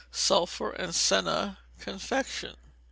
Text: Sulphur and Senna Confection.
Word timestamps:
Sulphur 0.11 0.71
and 0.71 0.95
Senna 0.95 1.59
Confection. 1.79 2.55